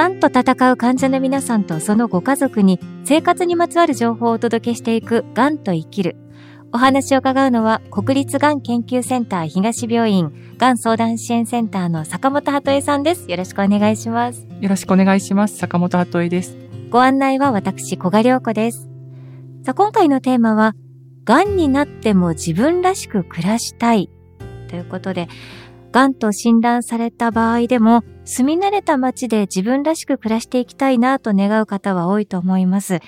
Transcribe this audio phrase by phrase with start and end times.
[0.00, 6.16] がんと戦う患者の皆さんとそのご家族に生活にまつわる情報をお届けしていくがんと生きる。
[6.72, 13.30] お話を伺うのは国立がん研究センター東病院がん相談支援センターの坂本鳩恵さんです。
[13.30, 14.46] よろしくお願いします。
[14.62, 15.58] よろしくお願いします。
[15.58, 16.56] 坂本鳩恵です。
[16.88, 18.88] ご案内は私、小賀良子です。
[19.64, 20.72] さあ、今回のテーマは、
[21.26, 24.08] がんになっても自分らしく暮らしたい
[24.68, 25.28] ということで、
[25.92, 33.00] がんと診断された場合でも、住み慣れた街で自分らしく暮らしていきたいなと願う方は多いと思います。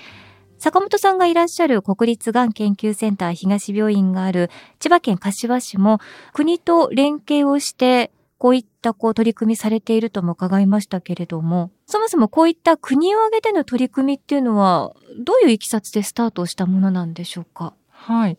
[0.59, 5.99] 坂本さんがいらっしゃる国立がん研究センター東病院がある千葉県柏市も
[6.33, 17.75] 国と連携をしてこういったこう取り組みされているとも伺いましたけれども、そもそもこういった国を挙げての取り組みっていうのはどういういきさつでスタートしたものなんでしょうか？
[17.91, 18.39] はい。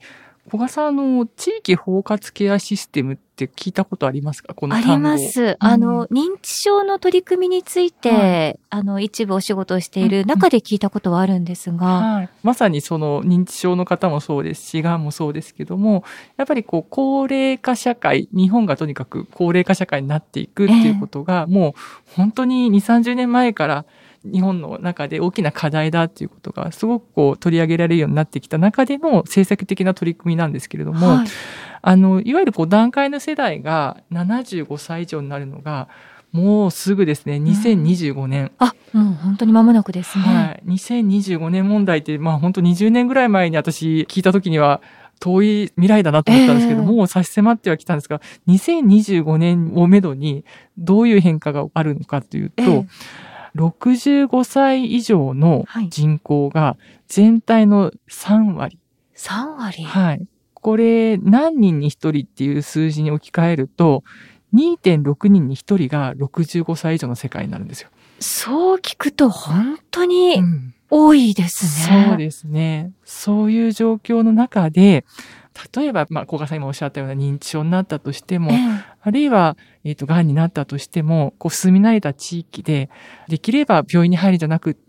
[0.52, 4.54] 小賀さん、あの、地域包括ケアシステムって聞いたことありますか？
[4.54, 4.92] この単語。
[4.92, 5.42] あります。
[5.42, 14.68] うん、あの、認知症の取り組みについて、はい、あの、一部お仕事をしている中で聞いたことはあるんですが、はい、まさにその認知症の方もそうです。
[14.68, 16.04] し、がんもそうですけども、
[16.36, 21.74] やっぱりこう、高齢化社会、日本がとにかく高齢化社会になっていくっていうことが、えー、もう
[22.16, 23.86] 本当に2、30年前から
[24.26, 31.28] 日本の中で大きな課題だっていうことがすごくこう取り上げられるようになってきた中での政策的な取り組みなんですけれども、はい、
[31.82, 35.90] あの、いわゆるこう段階の世代が75歳以上になるのが、
[36.32, 38.52] もうすぐですね、2025年。
[38.60, 40.24] うん、あ、もう本当に間もなくですね。
[40.24, 40.64] はい。
[40.66, 44.82] 2025年問題って、まあ本当20年ぐらい前に私聞いた時には、
[45.20, 50.44] 遠い未来だなと思ったんですけど、えー、もう差し迫ってはきたんですが、2025年をめどに
[50.78, 52.86] どういう変化があるのかというと、えー
[53.56, 58.80] 65歳以上の人口が全体の3割。
[59.16, 59.84] 3割？
[59.84, 60.28] はい。
[60.54, 64.04] これ、何人に1人っていう数字に置き換えると、
[64.54, 67.90] 2.6人に1人が65歳以上の世界になるんですよ。
[68.20, 70.42] そう聞くと本当に
[70.90, 72.92] 多いですね、うん、そうですね。
[73.04, 75.06] そういう状況の中で、
[75.76, 82.90] 例えば、まあ、小川さん今おっしゃったような認知症になったとしても、えー、あるいは、えっ、ー、と、癌になったとしても、こう、住み慣れた地域で、
[83.28, 84.84] できれば病院に入るんじゃなくって、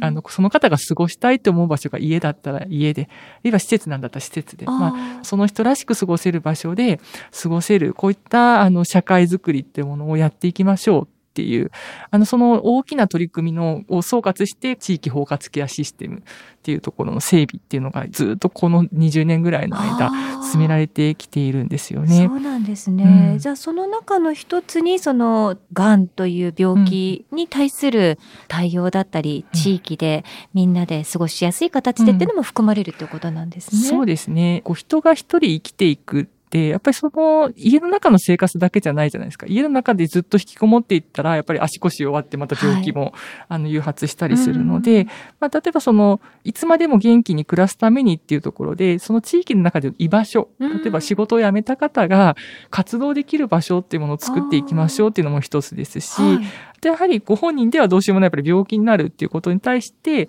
[0.00, 7.00] あの、その方が過ごしたいと思う場所が家だったら家で、あるいは施設なんだったら施設で、まあ、その人らしく過ごせる場所で
[7.42, 11.08] 過ごせる、こういった、あの、社会づくりっていうものをやっていきましょう
[11.38, 11.70] っていう、
[12.10, 16.20] あの、その大きな取り組みの、を総括して地域包括ケアシステムっ
[16.62, 20.10] ていうところの整備っていうのがずっとこの20年ぐらいの間
[20.42, 22.26] 進められてきているんですよね。
[22.28, 23.30] そうなんですね。
[23.32, 28.18] うん、じゃあその中の一つにその癌という病気に対する
[28.48, 30.24] 対応だったり、うん、地域で
[30.54, 33.82] みんなで過ごしやすい形でっていうのも含まれるということなんですね。
[33.82, 34.62] そうですね。
[34.64, 39.46] こう人が一人生きていく、やっぱりその家の中の生活だけじゃないじゃないですか。
[39.46, 43.12] 家の中でずっと引きこもっていったら、やっぱり足腰弱ってまた病気も、はい、
[43.48, 45.06] あの誘発したりするので、
[45.40, 52.36] まあ、例えばその、いつまでも元気に暮らすためにっていうところで、その地域の中での居場所、例えば仕事を辞めた方が
[52.70, 56.38] 活動できる場所っていうものを作っていきましょうっていうのも一つですし、はい。
[56.38, 56.44] で、
[56.82, 60.28] やはりご本人ではどうしようもないやっぱり病気になるっていうことに対して、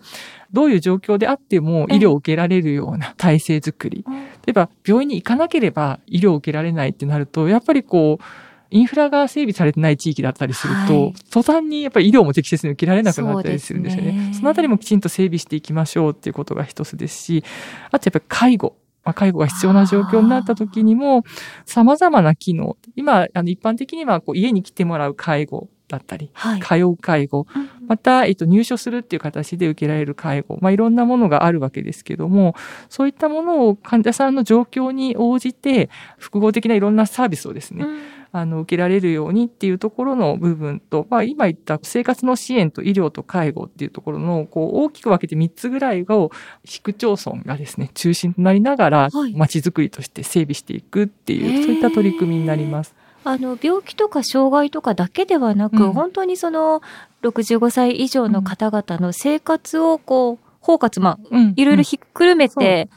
[0.52, 4.04] どういう状況であっても医療を受けられるような体制づくり。
[4.46, 8.24] 例えば、病院に行かなければ医療を受けられないってなると、やっぱりこう、
[8.72, 14.12] インフラが整備されてない地域だったりすると、はい、途端にやっぱり医療も適切に受けられなくなったりするんですよね。
[14.12, 17.44] そねそのあたりもきちんと整備していきましょうっていうことが一つですし、
[17.92, 18.76] あとやっぱり介護。
[19.06, 21.24] まあ、介護が必要な状況になった時にも、
[21.66, 22.76] 様々な機能。
[22.98, 27.48] 今、あの、一般的にはこう家に来てもらう介護だったり、はい、通う介護、
[27.88, 32.56] また、えっと、入所するっていう形で受けられる介護、まあ、いろんなものがあるわけですけども、
[32.88, 38.00] そういったものを患者さんの状況に応じて、複合的ないろんなサービスをですね、うん。
[38.32, 46.30] あの、受けられるようにっていうところの部分と、まあ、今言った生活の支援と医療と介護っていうところの、こう、大きく分けて3つぐらいを、
[46.64, 52.94] 市区町村がですね、中心となりながら、街づくりとして整備していくっていう、はい、そういった取り組みになります。
[53.30, 56.82] あの病気とか障害とかだけではなく、うん、本当にその
[57.22, 62.90] 65歳以上の方々の生活をこう包括、まあ、うん、いろいろひっくるめて、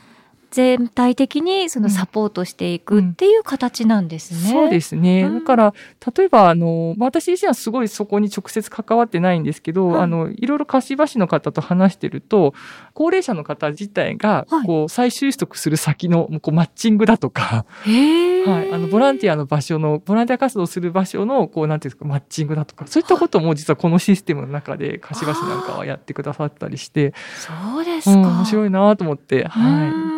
[0.52, 4.50] 全体的にそのサポートしていくっていう形なんですね。
[4.52, 5.28] そうですね。
[5.28, 5.75] だから、
[6.16, 12.52] 例えば、あの、私自身はすごいそこに直接関わってないんですけど、あの、いろいろ柏市の方と話してると、
[12.93, 17.64] 高齢者の方自体が、こう、再就職する先の、こう、マッチングだとか、
[18.44, 28.12] はい、あの、ボランティアの場所の、ボランティア活動する場所の、こう、なんていうんですか、マッチングだとか、そういったことも実はこのシステムの中で、柏市なんかはやってくださったりして、そうですか。
[28.12, 30.12] うん、面白いなと思って、はい。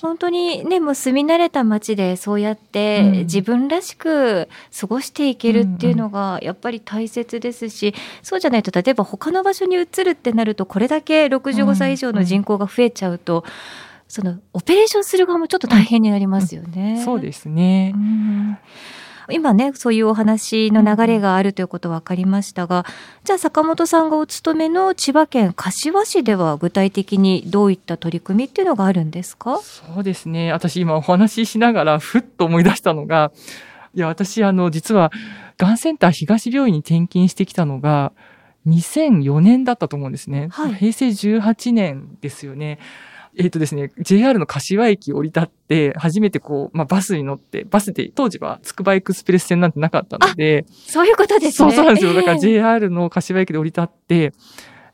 [0.00, 4.48] 本当にね、もう住み慣れた街でそうやって自分らしく
[4.78, 13.44] 過ごしていけるっていうのがやっぱり大切ですし、そうじゃないと例えば他の場所に移るってなるとこれだけ65歳以上の人口が増えちゃうと、
[14.08, 16.94] そのオペレーションする側もちょっと大変になりますよね。
[16.98, 17.94] うん、そうですね。
[19.28, 22.84] うん今ね、そういうお話の流れがあるということ分かりましたが、
[23.24, 29.58] じゃあ坂本さんがお勤めの千葉県柏市では具体的にどういった取り組みっていうのがあるんですか？
[29.62, 30.52] そうですね。
[30.52, 33.30] 私今お話ししながらふっと思い出したのが、
[33.94, 35.10] いや、私あの、実は、
[35.56, 38.12] がんセンター東病院に転勤してきたのが、
[38.66, 40.48] 2004年だったと思うんですね。
[40.50, 42.78] はい、平成18年ですよね。
[43.38, 51.52] えっ、ー、とですね、JR の柏駅降り立って、初めてこう、まあ、バスに乗って、バスで、当時はつくばエクスプレス線なんてなかったので、そういうことですね。
[51.52, 52.14] そうそうなんですよ。
[52.14, 54.32] だから JR の柏駅で降り立って、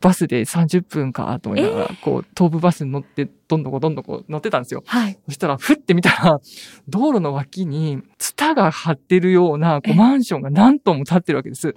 [0.02, 4.82] バスで30分かと思いながら、こう、東武バスに乗って、どんどんどんどんこう乗ってたんですよ。
[4.84, 5.18] はい。
[5.26, 6.40] そしたら、ふって見たら、
[6.86, 11.74] 道路の脇に、ツタが張ってるような、こう、マンションが何棟も建ってるわけです。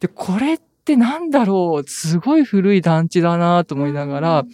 [0.00, 1.88] で、これってなんだろう？
[1.88, 4.44] すごい古い団地だなと思いながら、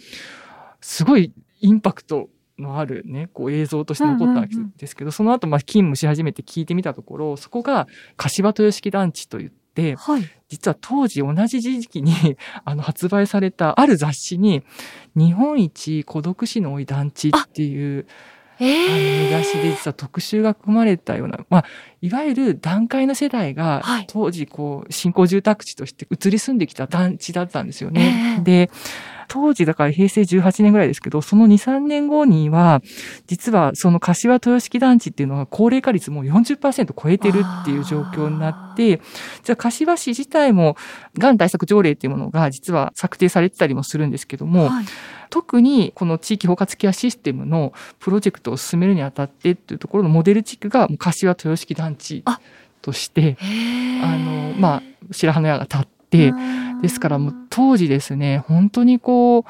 [0.79, 2.29] すごいインパクト
[2.59, 12.13] のあるね、こう映像として残ったわけですけど、その後、まあ、勤務し始めて聞いてみたところ、そこが、柏豊式団地と言って、はい、実は当時同じ時期に
[12.65, 14.63] あの発売されたある雑誌に、
[15.15, 18.05] 日本一孤独死の多い団地っていう、
[18.59, 21.65] あの見出しで実は特集が組まれたような、まあ、
[22.01, 28.35] いわゆる段階の世代が、当時こう、新興住宅地として移り住んできた団地だったんですよね。
[28.39, 28.69] えー、で、
[29.29, 32.81] 当時だから平成18年ぐらいですけど、その2、3年後には、
[33.27, 39.01] 実はその柏豊式団地っていうのは高齢化率も40%超えてるっていう状況になって、
[39.43, 40.75] じゃあ柏市自体も、
[41.17, 44.85] がん対策条例っていうものが実は策定されてたりもするんですけども、はい。
[45.29, 52.23] 特にこの地域包括ケアシステムのプロジェクトを進めるにあたってっていうところのモデル地区が柏豊式団地
[52.81, 53.37] として、
[54.01, 55.98] あの、まあ、白羽の矢が立って、
[56.81, 59.43] ですからもう当時ですね、本当にこう、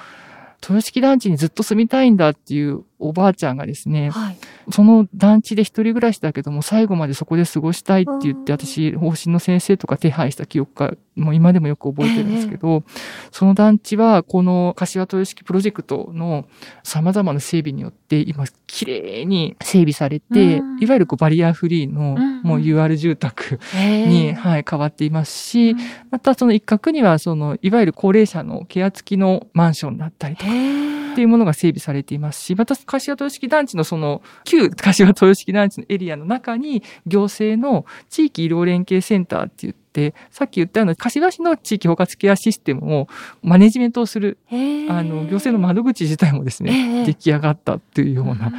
[0.62, 4.38] 豊敷団地にずっと住みたいんだっていうおばあちゃんがですね、はい、
[4.72, 12.84] その団地で一人暮らしだけども最後までそこで過ごしたいって言って私、方針の先生とか手配した記憶がもう今でもよく覚えてるんですけど、えー、
[13.32, 16.46] その団地はこの柏豊敷プロジェクトの
[16.84, 25.76] 様々な整備によって今綺麗に整備されて、いわゆるこうバリアフリーのもう UR 住宅に、えー、はい、変わっていますし、
[26.12, 43.08] またその一角にはそのいわゆる高齢者のケア付きのマンションだったりとか、っていうものが整備されていますし、また柏豊式団地のその旧柏豊式団地のエリアの中に行政の地域医療連携センターって言って、さっき言ったような柏市の地域包括ケアシステムを
[43.44, 48.52] マネジメントをする、あの、行政の窓口自体もですね、出来上がったっていうような、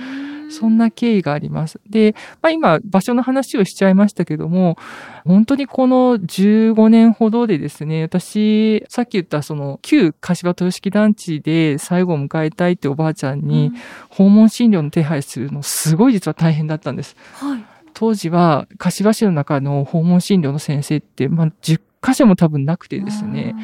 [0.51, 1.81] そんな経緯があります。
[1.89, 4.77] で、まあ今、場所の話をしちゃいましたけども、
[5.25, 13.73] 本当にこの15年ほどでですね、私、さっき言ったその旧柏豊式団地で最後を迎えたいっておばあちゃんに
[14.09, 17.17] 訪問診療の手配するのすごい実は大変だったんです。
[17.35, 17.65] はい、
[17.95, 23.55] 当時は柏市の中の訪問診療の先生って、まあ10箇所も多分なくてですね、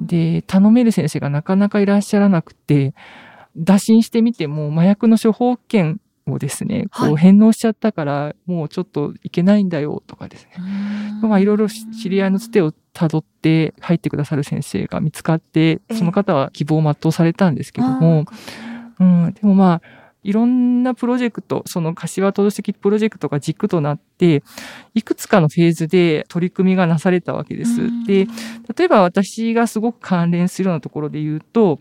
[0.00, 2.94] で、頼める先生がなかなかいらっしゃらなくて、
[3.56, 10.52] 打診してみても麻薬の処方権をですね、こう返納しちゃったから、もうちょっといけないんだよとかですね。
[11.22, 18.26] まあいろいろ知り合いのつてを辿って入ってくださる先生が見つかって、その方は希望を全うされたんですけども、
[19.00, 19.82] うん、でもまあ、
[20.22, 24.44] いろんなプロジェクト、その柏都市プロジェクトが軸となって、
[24.94, 27.80] いくつかのフェーズで取り組みがなされたわけです。
[28.06, 28.26] で、
[28.76, 31.80] 例えば私がすごく関連するようなところで言うと、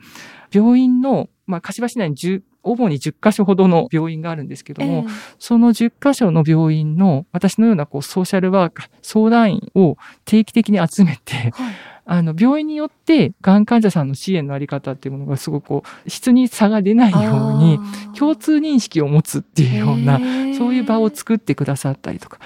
[0.52, 11.76] 病院の、まあ、柏市内に10主に10カ所ほどの病院があるんですけども、えー、その10カ所の病院の私のようなこうソーシャルワーカー、相談員を定期的に集めて、はい、
[12.06, 17.80] あの、病院によって、がん患者さんの支援のあり方っていうものがすごくこう、質に差が出ないように、
[18.18, 20.20] 共通認識を持つっていうような、
[20.58, 22.40] そういう場を作ってくださったりとか。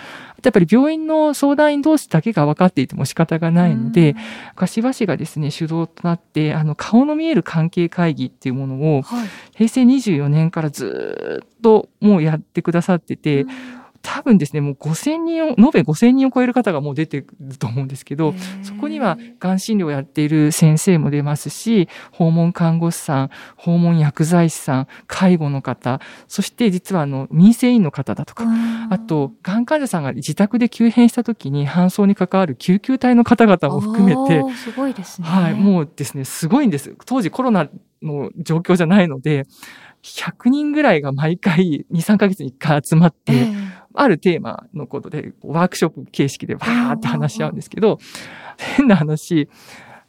[0.46, 4.16] やっぱり病院の相談員同士だけが分かっていても仕方がないので、
[4.56, 9.02] 柏市がですね、主導となって、あの、顔の見える関係会議っていうものを、
[9.56, 13.46] 平成24年からずっともうやってくださってて、
[14.06, 28.46] 多分ですね、もう5000人を、延べ5000人を超える方がもう出てると思うんですけど、そこには、がん診療をやっている先生も出ますし、訪問看護師さん、訪問薬剤師さん、介護の方、そして実はあの、民生委員の方だとか、
[28.92, 35.28] あと、がん患者さんが自宅で急変した時に搬送に関わる救急隊の方々も含めて、すごいですね。
[35.28, 36.96] はい、もうですね、すごいんです。
[37.06, 37.70] 当時コロナ
[38.04, 39.46] の状況じゃないので、
[40.06, 43.54] 100人ぐらいが毎回2、3ヶ月に1回集まって、ええ。
[43.96, 47.98] あるテーマのことで、ワークショップ形式でバーって話し合うんですけど、
[48.58, 49.50] 変な話、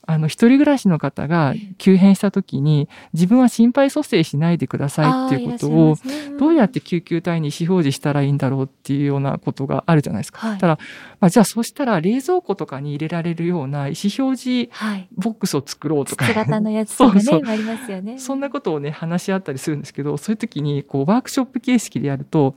[0.06, 5.96] あの、一人暮らしの方が急変した時に、自分は心肺蘇生しないでくださいっていうことを、
[6.38, 10.38] どうやって救急隊に意思表示したらいいんだろうっていうようなことがあるじゃないですか。
[10.38, 10.78] はいたら、
[11.20, 15.08] まあ、じゃあそうしたら冷蔵庫とかに入れられるような意思表示はい。
[15.16, 16.24] ボックスを作ろうとか。
[16.26, 18.18] 筒型のやつとかね、 そうそう今ありますよね。
[18.18, 22.54] そんなことをね、話し合ったりするんですけど、そういう時に、こう、ワークショップ形式でやると、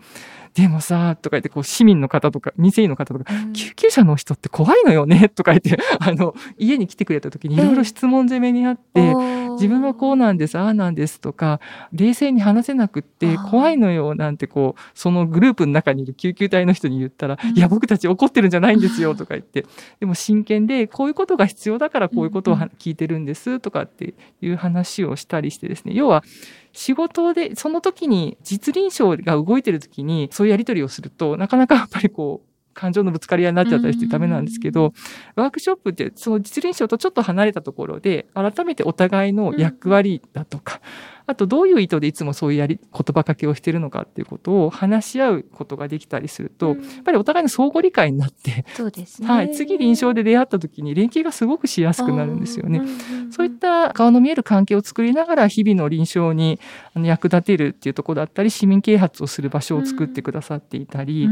[0.59, 3.53] でもさ、とか言って、こう、市民の方とか、店員の方とか、うん。
[3.53, 9.15] 救急車の人って怖いのよね、 とか言って、あの、家に来てくれた時にいろいろ質問攻めにあって、
[9.53, 11.61] 自分はこうなんです、ああなんですとか、
[11.93, 17.57] 冷静に話せなくって怖いのよなんてこう、そのグループの中にいる救急隊の人に言ったら、うん。
[17.57, 19.65] いや、僕たち怒ってるんじゃないんですよとか言って、
[20.01, 26.25] でも真剣で、こういうことが必要だからこういうことをは聞いてるんですとかっていう話をしたりしてですね、要は、
[26.73, 34.93] 仕事で、その時に実臨床が動いてる時にそういうやり取りをすると、なかなかやっぱりこう、感情のぶつかり合いになっちゃったりしてダメなんですけど、
[35.35, 40.79] ワークショップってその実臨床とちょっと離れたところで、改めてお互いの役割だとか、
[41.29, 49.27] あとどういう意図でいつもそういうやり、言葉かけをしてるのかっていうことを話し合うことができたりすると、うんやっぱりお互いの相互理解になって、そうですね。
[49.27, 52.79] はい、次臨床で出会った時に連携がすごくしやすくなるんですよね。
[52.79, 52.87] ね
[53.29, 56.59] そういった顔の見える関係を作りながら日々の臨床に
[56.95, 61.29] 役立てるっていうところだったり、市民啓発をする場所を作ってくださっていたり、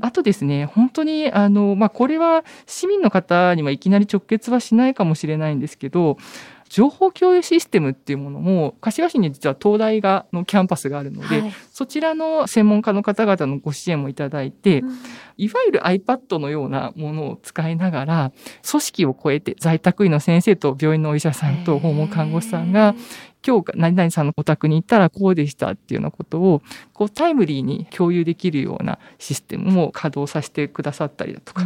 [0.00, 6.16] あとですね、本当に、あの、まあ、これは市民の方にはいきなり直結はしないかもしれないんですけど、
[6.70, 11.52] 情報共有システムっていうものも、柏市に実は東大がのキャンパスがあるので、はい。
[11.72, 14.84] そちらの専門家の方々のご支援もいただいて、
[15.36, 18.32] いわゆる iPad のようなものを使いながら、
[18.70, 22.94] 組織を超えて在宅医の先生と病院のお医者さんと訪問看護師さんが、
[23.46, 31.64] 今日何々さんのお宅に行ったらこうでしたっていうようなことを、こうタイムリーに共有できるようなシステムを稼働させてくださったりだとか、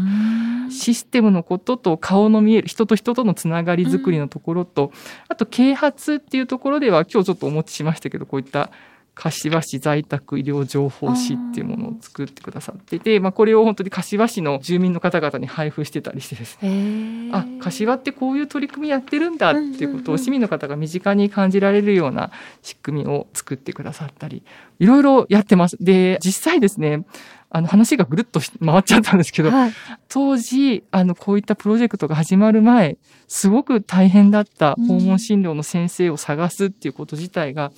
[0.71, 4.93] システムのことと顔の見える人と人とのつながりづくりのところと、
[5.29, 8.71] あと啓発っていうところでは今日ちょっとお持ちしましたけど、こういった
[9.15, 24.43] 柏市在宅医療情報誌っていうものを作ってくださってて、まあこれを本当に柏市の住民の方々に配布してたりしてですね、あ、柏ってこういう取り組みやってるんだっていうことを市民の方が身近に感じられるような仕組みを作ってくださったり、
[24.79, 25.77] いろいろやってます。
[25.81, 27.05] で、実際ですね、
[27.51, 29.73] あの話がぐるっと回っちゃったんですけど、はい。
[30.09, 37.71] 当時、あの、こういったプロジェクトが始まる前、すごく大変だった訪問診療の先生を探すっていうこと自体が、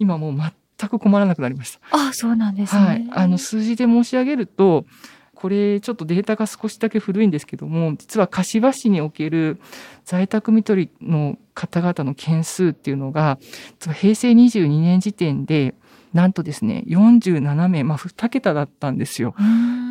[0.00, 0.50] 今もう全
[0.88, 1.80] く困らなくなりました。
[1.90, 2.84] あ、そうなんですね。
[2.84, 3.08] はい。
[3.12, 4.86] あの、数字で申し上げると、
[5.34, 9.58] これ、ちょっとデータが少しだけ古いんですけども、実は柏市における
[10.04, 13.38] 在宅見取りの方々の件数っていうのが、
[13.80, 15.74] 平成22年時点で、
[16.12, 19.34] なんとですね、47名、まあ、2桁だったんですよ。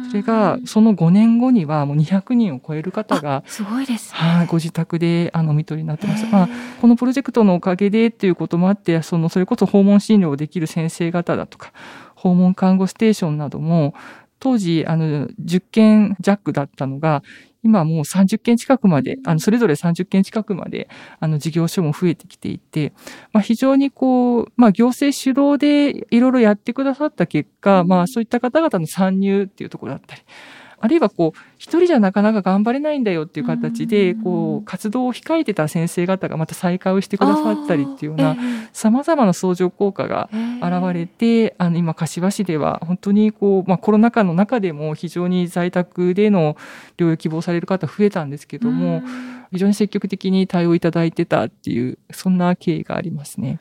[0.09, 4.17] それが、その5年後にはもう200人を超える方が、すごいですね。
[4.17, 6.29] はい、ご自宅で、あの、見取りになってました。
[6.29, 6.49] まあ、
[6.81, 11.71] このプロジェクトのおかげでっていうこともあって、その、それこそ訪問診療できる先生方だとか、
[12.15, 13.93] 訪問看護ステーションなども、
[14.39, 17.23] 当時、あの、10件弱だったのが、
[17.61, 20.87] 今もう30件近くまで、あの、それぞれ30件近くまで、
[21.19, 22.93] あの、事業所も増えてきていて、
[23.33, 30.21] まあ、非常にこう、まあ、行政主導でいろいろやってくださった結果、まあ、そういった方々の参入っていうところだったり、
[30.81, 34.21] あるいはこう、一人じゃなかなか頑張れないんだよっていう形で、うん。
[34.23, 46.55] こう、活動を控えてた先生方がまた再開をしてくださったりっていうような、あー様々な相乗効果がえー現れて、あの、今、柏市では本当にこう、まあ、コロナ禍の中でも非常に在宅での
[46.97, 49.01] 療養希望される方増えたんですけども、
[49.51, 53.59] 非常に積極的に対応いただいてたっていう、そんな経緯がありますね。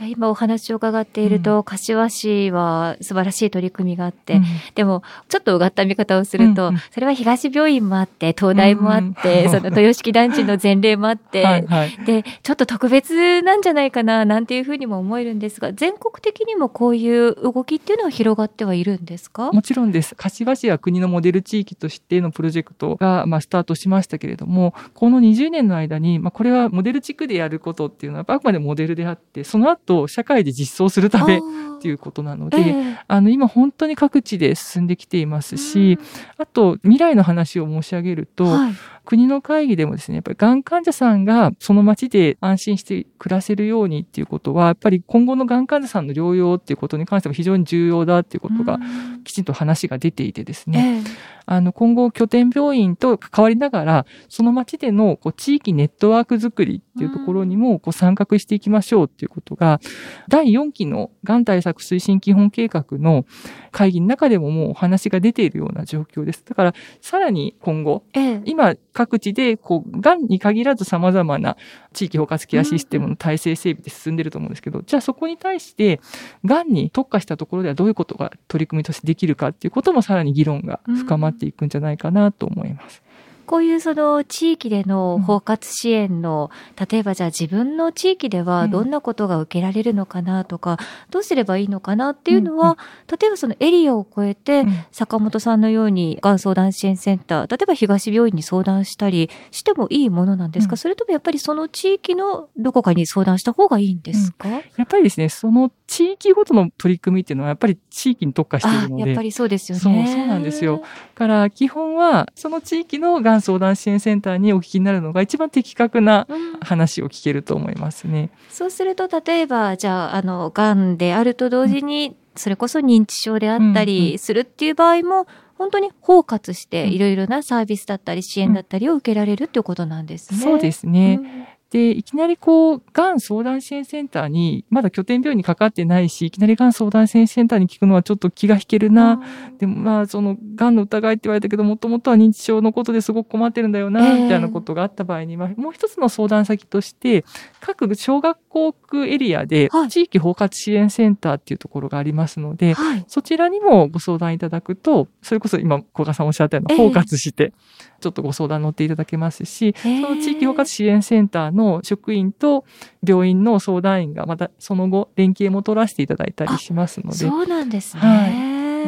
[0.00, 4.44] 今お話を伺っていると、柏市は素晴らしい取り組みがあって、うん。
[4.74, 6.80] でも、ちょっとうがった見方をすると、うんうん。
[6.90, 11.90] それは東病院もあって、東大もあって、うんその豊敷団地の前例もあって、 はい、はい。
[12.04, 19.52] で、ちょっと特別なんじゃないかな、なんていうふうにも思えるんですが、全国的にもこういう動きっていうのは広がってはいるんですか？
[19.52, 20.14] もちろんです。
[20.16, 31.40] 柏市は国のモデル地域としてのプロジェクトが、まあ、スタートしましたけれども、この20年の間に、まあ、これはモデル地区でやることっていうのは、あくまでモデルであって、その後、社会で実装するためっ
[31.80, 32.98] ていうことなので、ええ。
[33.06, 35.98] あの、今本当に各地で進んできていますし、
[36.38, 38.72] あと、未来の話を申し上げると、はい
[39.04, 48.78] 国の会議でもですね、やっぱりがん患者さんがその町で安心して暮らせるようにっていうことは、やっぱり今後のがん患者さんの療養っていうことに関しても非常に重要だっていうことが
[49.24, 51.34] きちんと話が出ていてですね、ええ。
[51.46, 59.80] あの、今後拠点病院と関わりながら、その町でのこう地域ネットワーク作りっていうところにもこう参画していきましょうっていうことが、
[60.28, 63.26] 第4期のがん対策推進基本計画の
[63.72, 66.44] 会議の中でももうお話が出ているような状況です。
[66.46, 71.56] だから、さらに今後、ええ、今各地で、こう、がんに限らず様々な
[71.92, 76.00] 地域包括ケアシステムの体制整備で進んでると思うんですけど、じゃあそこに対して、
[76.44, 83.03] がんに特化したところではどういうことが取り組みとしてできるかっていうこともさらに議論が深まっていくんじゃないかなと思います。
[83.46, 90.76] こういうその地域での包括支援の、うん、例えばじゃあ自分の地域ではどんなことが受けられるのかなとか、うん、
[91.10, 109.06] どうすればいいのかなっていうのは、うん、例えばそのエリアを超えて、坂本さんのようにがん相談支援センター、例えば東病院に相談したりしてもいいものなんですか、それともやっぱりその地域のどこかに相談した方がいいんですか、やっぱりですね、その地域ごとの取り組みっていうのはやっぱり地域に特化しているので。
[109.10, 109.80] やっぱりそうですよね。
[109.80, 110.82] そう、そうなんですよ。
[111.14, 116.26] から基本はその地域のがん相談支援センターにお聞きになるのが一番的確な
[116.60, 118.22] 話を聞けると思いますね。
[118.22, 130.40] うん、そうすると例えばじゃああのがんであると同時に、それこそ認知症であったりするっていう場合も、本当に包括していろいろなサービスだったり支援だったりを受けられるっていうことなんですね。
[130.40, 131.20] そうですね。
[131.22, 131.44] うん
[131.74, 139.20] で、いきなりこう、がん相談支援センターに、まだ拠点病院にかかってないし、いきなりがん相談支援センターに聞くのはちょっと気が引けるな。
[139.58, 147.24] でもまあ、その、がんの疑いって言われたけど、もともとは認知症のことですごく困ってるんだよな、みたいなことがあった場合には、もう一つの相談先として、
[147.58, 157.52] 各小学校区エリアで、地域包括支援センターっていうところがありますので、はい、そちらにもご相談いただくと、それこそ今、小川さんおっしゃったような包括して、
[158.00, 162.64] ちょっとご相談乗っていただけますし、その地域包括支援センターの職員と
[163.06, 167.18] 病院の相談員がまたその後連携も取らせていただいたりしますので。
[167.18, 168.00] そうなんですね。
[168.00, 168.43] はい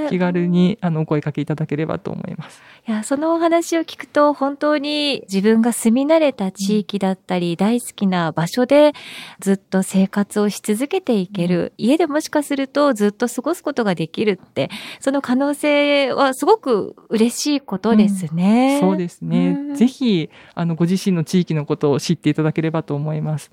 [0.08, 2.62] 気軽にあのお声かけいただければと思います。
[2.86, 8.92] いや、そのお話を聞くと本当に自分が住み慣れた地域だったり、うん、大好きな場所で
[9.40, 18.80] ずっと生活をし続けていける、うん、家でもしかするとずっと過ごすことができるって、その可能性はすごく嬉しいことですね。
[18.82, 19.74] うん、そうですね。
[19.74, 23.50] ぜひ、あの、ご自身の地域のことを知っていただければと思います。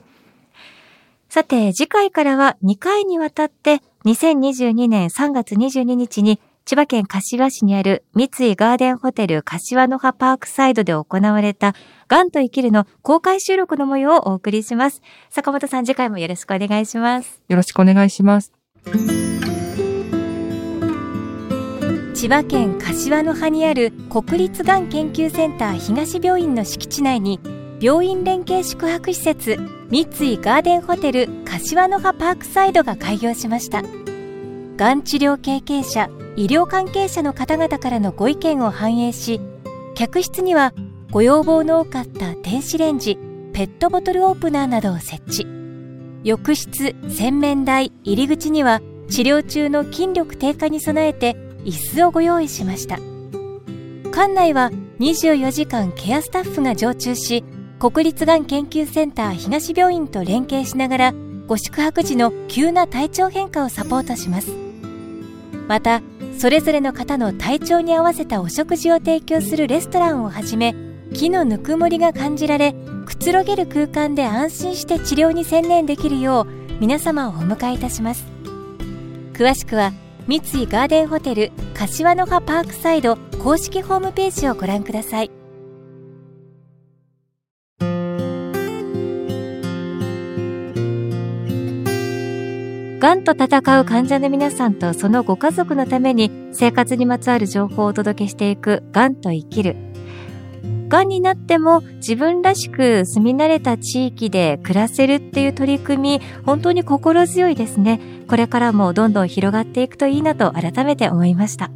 [1.34, 11.74] さて、次回からは2回にわたって2022年3月22日に千葉県柏市にある三井ガーデンホテル柏の葉パークサイドで行われた
[12.08, 15.02] ガンと生きるの公開収録の模様をお送りします。
[15.32, 17.42] 坂本さん次回もよろしくお願いします。
[17.48, 18.54] よろしくお願いします。
[22.14, 27.40] 千葉県柏の葉にある国立がん研究センター東病院の敷地内に
[27.84, 29.58] 病院連携宿泊施設
[29.90, 33.84] 三井ガーデンホテル柏の葉パークサイドが開業しました。
[34.78, 39.42] がん治療経験者医療関係者の方々からのご意見を反映し
[39.96, 40.74] 客室には
[41.12, 43.18] ご要望の多かった電子レンジ
[43.52, 45.46] ペットボトルオープナーなどを設置。
[46.24, 52.96] 浴室洗面台入り口には治療中の筋力低下に備えて椅子をご用意しました。
[54.14, 57.44] 館内は24時間ケアスタッフが常駐し
[57.84, 61.14] 国立がん研究センター東病院と連携しながら
[61.48, 64.54] ご宿泊時の急な体調変化をサポートします。
[65.68, 66.02] また
[66.40, 70.74] それぞれの方の体調に合わせたお食事を提供するレストランをはじめ
[71.14, 72.74] 木のぬくもりが感じられ
[73.06, 78.24] くつろげる空間で安心して治療に専念できるよう皆様をお迎えいたします。
[79.34, 79.92] 詳しくは
[80.28, 85.43] 三井ガーデンホテル柏の葉パークサイド公式ホームページをご覧ください。
[93.04, 99.76] がんと戦う患者の皆さんとそのご家族のために生活にまつわる情報をお届けしていくがんと生きる。
[100.88, 108.00] がんになっても自分らしく住み慣れた地域で暮らせるっていう取り組み、本当に心強いですね。
[108.30, 111.72] これからもどんどん広がっていくといいなと改めて思いました。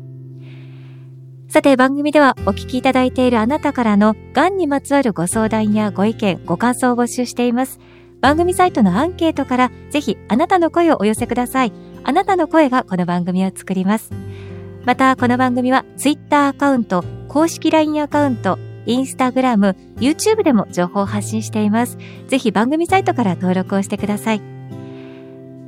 [1.49, 7.81] さて番組ではお聞きいただいているあなたからのがんにまつわるご相談やご意見、ご感想を募集しています。
[8.21, 11.73] 番組サイトのアンケートからぜひあなたの声をお寄せください。
[12.03, 14.11] あなたの声がこの番組を作ります。
[14.85, 21.97] また、この番組は Twitter アカウント、公式 LINE アカウント、インスタグラム、YouTube でも情報を発信しています。
[22.27, 24.41] ぜひ番組サイトから登録をしてください。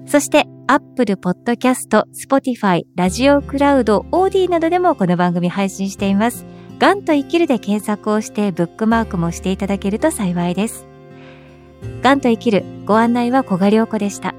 [0.05, 6.45] そして、Apple Podcast、Spotify、ラジオクラウド、オーディなどでもこの番組配信しています。
[6.79, 10.88] がんと生きるで検索をしてブックマークもしていただけると幸いです。
[12.01, 14.33] がんと生きるご案内は小賀良子でした。